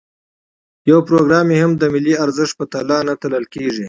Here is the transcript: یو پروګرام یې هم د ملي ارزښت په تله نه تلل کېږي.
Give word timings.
یو 0.89 0.99
پروګرام 1.07 1.47
یې 1.53 1.57
هم 1.63 1.71
د 1.81 1.83
ملي 1.93 2.13
ارزښت 2.25 2.53
په 2.59 2.65
تله 2.73 2.97
نه 3.07 3.13
تلل 3.21 3.45
کېږي. 3.53 3.79